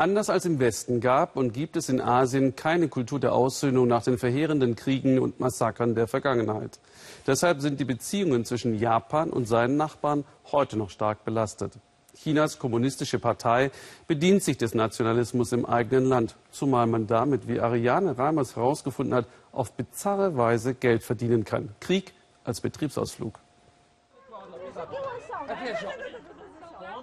Anders 0.00 0.30
als 0.30 0.46
im 0.46 0.60
Westen 0.60 1.02
gab 1.02 1.36
und 1.36 1.52
gibt 1.52 1.76
es 1.76 1.90
in 1.90 2.00
Asien 2.00 2.56
keine 2.56 2.88
Kultur 2.88 3.20
der 3.20 3.34
Aussöhnung 3.34 3.86
nach 3.86 4.02
den 4.02 4.16
verheerenden 4.16 4.74
Kriegen 4.74 5.18
und 5.18 5.40
Massakern 5.40 5.94
der 5.94 6.08
Vergangenheit. 6.08 6.78
Deshalb 7.26 7.60
sind 7.60 7.78
die 7.80 7.84
Beziehungen 7.84 8.46
zwischen 8.46 8.78
Japan 8.78 9.28
und 9.28 9.44
seinen 9.44 9.76
Nachbarn 9.76 10.24
heute 10.52 10.78
noch 10.78 10.88
stark 10.88 11.26
belastet. 11.26 11.74
Chinas 12.16 12.58
kommunistische 12.58 13.18
Partei 13.18 13.70
bedient 14.06 14.42
sich 14.42 14.56
des 14.56 14.74
Nationalismus 14.74 15.52
im 15.52 15.66
eigenen 15.66 16.06
Land, 16.06 16.34
zumal 16.50 16.86
man 16.86 17.06
damit, 17.06 17.46
wie 17.46 17.60
Ariane 17.60 18.16
Reimers 18.16 18.56
herausgefunden 18.56 19.14
hat, 19.14 19.26
auf 19.52 19.72
bizarre 19.72 20.34
Weise 20.34 20.72
Geld 20.72 21.02
verdienen 21.02 21.44
kann. 21.44 21.74
Krieg 21.78 22.14
als 22.42 22.62
Betriebsausflug. 22.62 23.38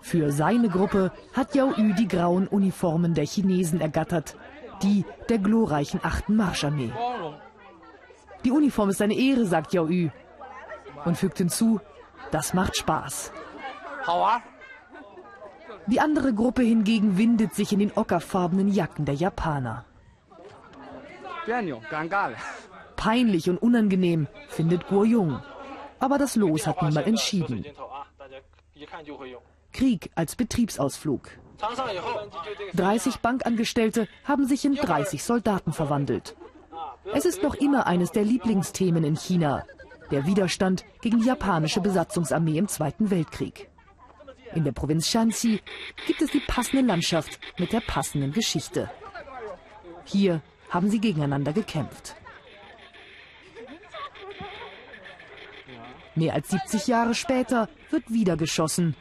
Für 0.02 0.32
seine 0.32 0.70
Gruppe 0.70 1.12
hat 1.34 1.56
Yao 1.56 1.74
Yu 1.76 1.94
die 1.94 2.08
grauen 2.08 2.48
Uniformen 2.48 3.14
der 3.14 3.26
Chinesen 3.26 3.82
ergattert, 3.82 4.36
die 4.84 5.06
der 5.30 5.40
glorreichen 5.40 6.00
8. 6.04 6.30
Marscharmee. 6.30 6.92
Die 8.44 8.52
Uniform 8.52 8.90
ist 8.90 9.02
eine 9.02 9.16
Ehre, 9.16 9.46
sagt 9.46 9.74
Yao 9.74 9.88
Yu 9.88 10.10
und 11.06 11.18
fügt 11.18 11.38
hinzu, 11.38 11.80
das 12.32 12.54
macht 12.54 12.78
Spaß. 12.78 13.32
Die 15.88 16.02
andere 16.02 16.34
Gruppe 16.34 16.64
hingegen 16.64 17.18
windet 17.18 17.56
sich 17.56 17.72
in 17.72 17.80
den 17.80 17.92
ockerfarbenen 17.96 18.68
Jacken 18.68 19.06
der 19.06 19.16
Japaner. 19.16 19.86
Peinlich 22.98 23.50
und 23.50 23.58
unangenehm 23.58 24.28
findet 24.50 24.88
Guo 24.88 25.06
Jung. 25.06 25.42
Aber 26.00 26.18
das 26.18 26.36
Los 26.36 26.68
hat 26.68 26.82
niemand 26.82 27.08
entschieden. 27.08 27.66
Krieg 29.78 30.10
als 30.16 30.36
Betriebsausflug. 30.36 31.30
30 32.74 33.18
Bankangestellte 33.18 34.08
haben 34.24 34.48
sich 34.48 34.66
in 34.66 34.74
30 34.74 35.24
Soldaten 35.24 35.72
verwandelt. 35.72 36.36
Es 37.14 37.26
ist 37.26 37.44
noch 37.44 37.54
immer 37.54 37.86
eines 37.86 38.12
der 38.12 38.24
Lieblingsthemen 38.24 39.04
in 39.04 39.16
China, 39.16 39.64
der 40.10 40.26
Widerstand 40.26 40.84
gegen 41.02 41.20
die 41.20 41.28
japanische 41.28 41.80
Besatzungsarmee 41.80 42.58
im 42.58 42.68
Zweiten 42.68 43.12
Weltkrieg. 43.12 43.70
In 44.56 44.64
der 44.64 44.72
Provinz 44.72 45.08
Shanxi 45.08 45.62
gibt 46.08 46.24
es 46.24 46.32
die 46.32 46.40
passende 46.40 46.82
Landschaft 46.82 47.40
mit 47.60 47.72
der 47.72 47.82
passenden 47.82 48.32
Geschichte. 48.32 48.90
Hier 50.06 50.42
haben 50.72 50.90
sie 50.90 51.00
gegeneinander 51.00 51.54
gekämpft. 51.54 52.16
Mehr 56.16 56.34
als 56.34 56.50
70 56.50 56.88
Jahre 56.88 57.14
später 57.14 57.70
wird 57.92 58.12
wieder 58.12 58.38
geschossen. 58.38 58.96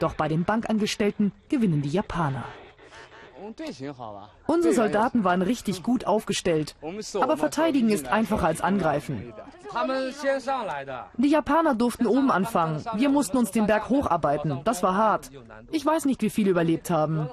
Doch 0.00 0.14
bei 0.14 0.28
den 0.28 0.44
Bankangestellten 0.44 1.32
gewinnen 1.48 1.82
die 1.82 1.90
Japaner. 1.90 2.44
Unsere 4.46 4.74
Soldaten 4.74 5.24
waren 5.24 5.42
richtig 5.42 5.82
gut 5.82 6.06
aufgestellt. 6.06 6.74
Aber 7.20 7.36
verteidigen 7.36 7.90
ist 7.90 8.08
einfacher 8.08 8.46
als 8.46 8.60
angreifen. 8.60 9.32
Die 11.16 11.28
Japaner 11.28 11.74
durften 11.74 12.06
oben 12.06 12.30
anfangen. 12.30 12.84
Wir 12.96 13.08
mussten 13.08 13.36
uns 13.36 13.50
den 13.50 13.66
Berg 13.66 13.88
hocharbeiten. 13.88 14.60
Das 14.64 14.82
war 14.82 14.94
hart. 14.94 15.30
Ich 15.70 15.84
weiß 15.86 16.04
nicht, 16.06 16.22
wie 16.22 16.30
viele 16.30 16.50
überlebt 16.50 16.90
haben. 16.90 17.28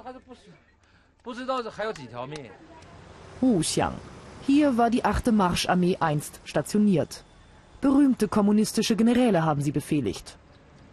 Wuxiang. 3.40 3.94
Hier 4.46 4.78
war 4.78 4.90
die 4.90 5.04
8. 5.04 5.32
Marscharmee 5.32 5.98
einst 6.00 6.40
stationiert. 6.44 7.24
Berühmte 7.80 8.28
kommunistische 8.28 8.96
Generäle 8.96 9.44
haben 9.44 9.60
sie 9.60 9.72
befehligt. 9.72 10.36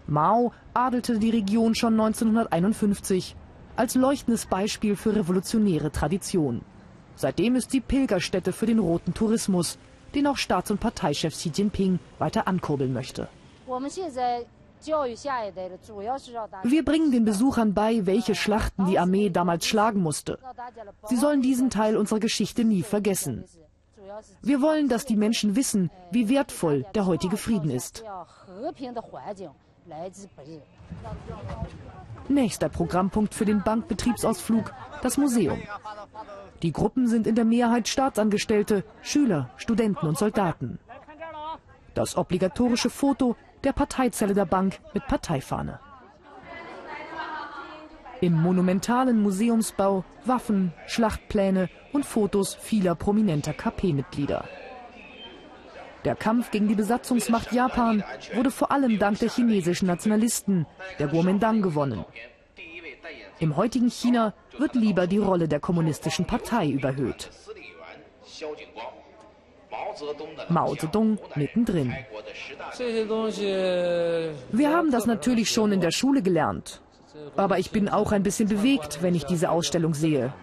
Mao 0.08 0.52
adelte 0.74 1.20
die 1.20 1.30
Region 1.30 1.76
schon 1.76 1.94
1951 1.94 3.36
als 3.76 3.96
leuchtendes 3.96 4.46
Beispiel 4.46 4.96
für 4.96 5.16
revolutionäre 5.16 5.92
Tradition. 5.92 6.62
Seitdem 7.16 7.56
ist 7.56 7.72
sie 7.72 7.82
Pilgerstätte 7.82 8.52
für 8.54 8.66
den 8.66 8.80
roten 8.80 9.14
Tourismus, 9.14 9.78
den 10.14 10.28
auch 10.28 10.38
Staats- 10.38 10.72
und 10.72 10.80
Parteichef 10.80 11.34
Xi 11.34 11.52
Jinping 11.54 12.00
weiter 12.20 12.48
ankurbeln 12.48 12.94
möchte. 12.94 13.28
Wir 16.64 16.86
bringen 16.86 17.12
den 17.12 17.26
Besuchern 17.26 17.74
bei, 17.74 18.06
welche 18.06 18.36
Schlachten 18.36 18.86
die 18.86 19.00
Armee 19.00 19.30
damals 19.30 19.66
schlagen 19.66 20.02
musste. 20.02 20.38
Sie 21.08 21.16
sollen 21.16 21.42
diesen 21.42 21.70
Teil 21.70 21.98
unserer 21.98 22.20
Geschichte 22.20 22.64
nie 22.64 22.84
vergessen. 22.84 23.46
Wir 24.42 24.62
wollen, 24.62 24.88
dass 24.88 25.06
die 25.06 25.16
Menschen 25.16 25.56
wissen, 25.56 25.90
wie 26.12 26.30
wertvoll 26.30 26.86
der 26.94 27.06
heutige 27.06 27.38
Frieden 27.38 27.70
ist. 27.72 28.04
Nächster 32.28 32.70
Programmpunkt 32.70 33.34
für 33.34 33.46
den 33.46 33.62
Bankbetriebsausflug, 33.62 34.74
das 35.02 35.18
Museum. 35.18 35.62
Die 36.64 36.72
Gruppen 36.72 37.08
sind 37.08 37.28
in 37.28 37.36
der 37.36 37.46
Mehrheit 37.46 37.88
Staatsangestellte, 37.88 38.84
Schüler, 39.02 39.52
Studenten 39.58 40.08
und 40.08 40.18
Soldaten. 40.18 40.80
Das 41.94 42.18
obligatorische 42.18 42.90
Foto 42.90 43.36
der 43.64 43.74
Parteizelle 43.74 44.34
der 44.34 44.46
Bank 44.46 44.80
mit 44.94 45.06
Parteifahne. 45.08 45.80
Im 48.22 48.34
monumentalen 48.34 49.22
Museumsbau 49.22 50.04
Waffen, 50.24 50.74
Schlachtpläne 50.88 51.70
und 51.94 52.06
Fotos 52.06 52.56
vieler 52.56 52.96
prominenter 52.96 53.54
KP-Mitglieder. 53.54 54.46
Der 56.06 56.16
Kampf 56.16 56.52
gegen 56.52 56.68
die 56.68 56.76
Besatzungsmacht 56.76 57.52
Japan 57.52 58.04
wurde 58.36 58.52
vor 58.52 58.72
allem 58.72 59.00
dank 59.00 59.20
der 59.20 59.30
chinesischen 59.30 59.88
Nationalisten, 59.88 60.68
der 61.00 61.08
Kuomintang, 61.08 61.64
gewonnen. 61.64 62.06
Im 63.40 63.58
heutigen 63.58 63.90
China 63.90 64.34
wird 64.58 64.76
lieber 64.76 65.08
die 65.08 65.18
Rolle 65.18 65.48
der 65.48 65.60
kommunistischen 65.60 66.26
Partei 66.26 66.70
überhöht. 66.70 67.32
Mao 70.50 70.76
Zedong 70.76 71.18
mittendrin. 71.36 71.96
Wir 74.52 74.70
haben 74.70 74.92
das 74.92 75.06
natürlich 75.08 75.50
schon 75.50 75.72
in 75.72 75.82
der 75.82 75.92
Schule 75.92 76.22
gelernt. 76.22 76.82
Aber 77.36 77.58
ich 77.60 77.72
bin 77.72 77.90
auch 77.90 78.12
ein 78.12 78.24
bisschen 78.24 78.48
bewegt, 78.48 79.02
wenn 79.02 79.16
ich 79.16 79.26
diese 79.26 79.50
Ausstellung 79.50 79.94
sehe. 79.94 80.34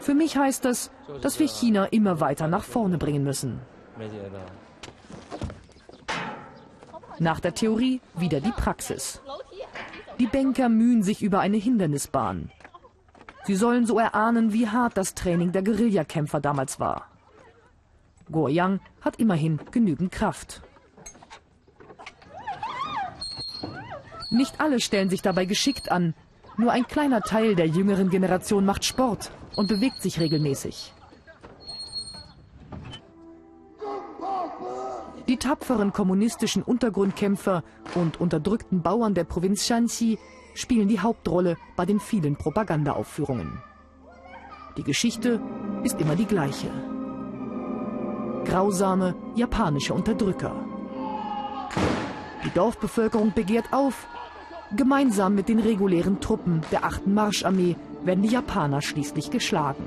Für 0.00 0.14
mich 0.14 0.36
heißt 0.36 0.64
das, 0.64 0.90
dass 1.20 1.38
wir 1.38 1.48
China 1.48 1.86
immer 1.86 2.20
weiter 2.20 2.48
nach 2.48 2.64
vorne 2.64 2.96
bringen 2.96 3.24
müssen. 3.24 3.60
Nach 7.18 7.40
der 7.40 7.54
Theorie 7.54 8.00
wieder 8.14 8.40
die 8.40 8.52
Praxis. 8.52 9.20
Die 10.18 10.26
Banker 10.26 10.68
mühen 10.68 11.02
sich 11.02 11.22
über 11.22 11.40
eine 11.40 11.56
Hindernisbahn. 11.56 12.50
Sie 13.44 13.54
sollen 13.54 13.86
so 13.86 13.98
erahnen, 13.98 14.52
wie 14.52 14.68
hart 14.68 14.96
das 14.96 15.14
Training 15.14 15.52
der 15.52 15.62
Guerillakämpfer 15.62 16.40
damals 16.40 16.80
war. 16.80 17.08
Guoyang 18.30 18.80
hat 19.00 19.20
immerhin 19.20 19.60
genügend 19.70 20.10
Kraft. 20.10 20.62
Nicht 24.30 24.60
alle 24.60 24.80
stellen 24.80 25.08
sich 25.08 25.22
dabei 25.22 25.44
geschickt 25.44 25.92
an. 25.92 26.14
Nur 26.56 26.72
ein 26.72 26.86
kleiner 26.86 27.20
Teil 27.20 27.54
der 27.54 27.66
jüngeren 27.66 28.10
Generation 28.10 28.64
macht 28.64 28.84
Sport 28.84 29.30
und 29.54 29.68
bewegt 29.68 30.02
sich 30.02 30.18
regelmäßig. 30.18 30.92
Die 35.28 35.38
tapferen 35.38 35.92
kommunistischen 35.92 36.62
Untergrundkämpfer 36.62 37.64
und 37.96 38.20
unterdrückten 38.20 38.82
Bauern 38.82 39.14
der 39.14 39.24
Provinz 39.24 39.66
Shanxi 39.66 40.18
spielen 40.54 40.86
die 40.86 41.00
Hauptrolle 41.00 41.56
bei 41.74 41.84
den 41.84 41.98
vielen 41.98 42.36
Propagandaaufführungen. 42.36 43.60
Die 44.76 44.84
Geschichte 44.84 45.40
ist 45.82 46.00
immer 46.00 46.14
die 46.14 46.26
gleiche. 46.26 46.70
Grausame 48.44 49.16
japanische 49.34 49.94
Unterdrücker. 49.94 50.54
Die 52.44 52.50
Dorfbevölkerung 52.50 53.32
begehrt 53.34 53.72
auf. 53.72 54.06
Gemeinsam 54.76 55.34
mit 55.34 55.48
den 55.48 55.58
regulären 55.58 56.20
Truppen 56.20 56.60
der 56.70 56.84
8. 56.84 57.08
Marscharmee 57.08 57.74
werden 58.04 58.22
die 58.22 58.30
Japaner 58.30 58.80
schließlich 58.80 59.30
geschlagen. 59.30 59.82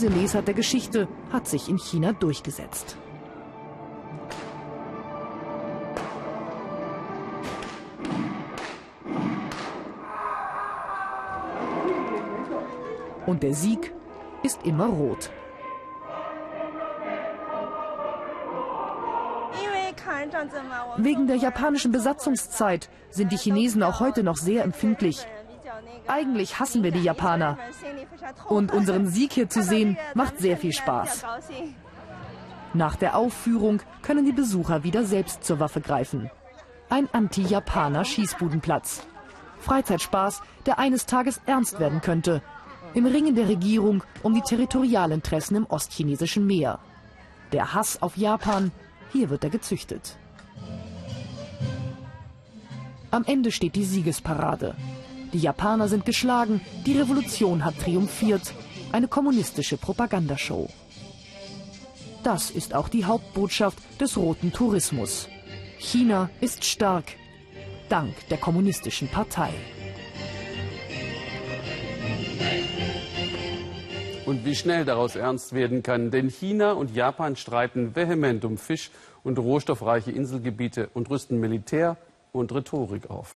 Diese 0.00 0.14
Lesart 0.14 0.46
der 0.46 0.54
Geschichte 0.54 1.08
hat 1.32 1.48
sich 1.48 1.68
in 1.68 1.76
China 1.76 2.12
durchgesetzt. 2.12 2.96
Und 13.26 13.42
der 13.42 13.54
Sieg 13.54 13.92
ist 14.44 14.64
immer 14.64 14.86
rot. 14.86 15.32
Wegen 20.98 21.26
der 21.26 21.36
japanischen 21.36 21.90
Besatzungszeit 21.90 22.88
sind 23.10 23.32
die 23.32 23.36
Chinesen 23.36 23.82
auch 23.82 23.98
heute 23.98 24.22
noch 24.22 24.36
sehr 24.36 24.62
empfindlich 24.62 25.26
eigentlich 26.06 26.58
hassen 26.58 26.82
wir 26.82 26.90
die 26.90 27.02
Japaner. 27.02 27.58
Und 28.48 28.72
unseren 28.72 29.06
Sieg 29.06 29.32
hier 29.32 29.48
zu 29.48 29.62
sehen, 29.62 29.96
macht 30.14 30.38
sehr 30.38 30.56
viel 30.56 30.72
Spaß. 30.72 31.24
Nach 32.74 32.96
der 32.96 33.16
Aufführung 33.16 33.80
können 34.02 34.26
die 34.26 34.32
Besucher 34.32 34.84
wieder 34.84 35.04
selbst 35.04 35.44
zur 35.44 35.58
Waffe 35.60 35.80
greifen. 35.80 36.30
Ein 36.90 37.08
Anti-Japaner 37.12 38.04
Schießbudenplatz. 38.04 39.06
Freizeitspaß, 39.60 40.42
der 40.66 40.78
eines 40.78 41.06
Tages 41.06 41.40
ernst 41.46 41.80
werden 41.80 42.00
könnte. 42.00 42.42
Im 42.94 43.06
Ringen 43.06 43.34
der 43.34 43.48
Regierung 43.48 44.02
um 44.22 44.34
die 44.34 44.42
Territorialinteressen 44.42 45.56
im 45.56 45.66
ostchinesischen 45.66 46.46
Meer. 46.46 46.78
Der 47.52 47.74
Hass 47.74 48.00
auf 48.02 48.16
Japan, 48.16 48.72
hier 49.12 49.30
wird 49.30 49.44
er 49.44 49.50
gezüchtet. 49.50 50.16
Am 53.10 53.24
Ende 53.24 53.50
steht 53.52 53.74
die 53.74 53.84
Siegesparade. 53.84 54.74
Die 55.32 55.38
Japaner 55.38 55.88
sind 55.88 56.06
geschlagen, 56.06 56.60
die 56.86 56.98
Revolution 56.98 57.64
hat 57.64 57.78
triumphiert. 57.78 58.54
Eine 58.92 59.08
kommunistische 59.08 59.76
Propagandashow. 59.76 60.68
Das 62.22 62.50
ist 62.50 62.74
auch 62.74 62.88
die 62.88 63.04
Hauptbotschaft 63.04 63.78
des 64.00 64.16
roten 64.16 64.52
Tourismus. 64.52 65.28
China 65.78 66.30
ist 66.40 66.64
stark, 66.64 67.04
dank 67.88 68.14
der 68.30 68.38
kommunistischen 68.38 69.08
Partei. 69.08 69.50
Und 74.24 74.44
wie 74.44 74.54
schnell 74.54 74.84
daraus 74.84 75.16
ernst 75.16 75.54
werden 75.54 75.82
kann, 75.82 76.10
denn 76.10 76.28
China 76.28 76.72
und 76.72 76.94
Japan 76.94 77.36
streiten 77.36 77.94
vehement 77.94 78.44
um 78.44 78.58
Fisch 78.58 78.90
und 79.24 79.38
rohstoffreiche 79.38 80.10
Inselgebiete 80.10 80.90
und 80.92 81.08
rüsten 81.08 81.38
Militär 81.40 81.96
und 82.32 82.52
Rhetorik 82.52 83.08
auf. 83.08 83.37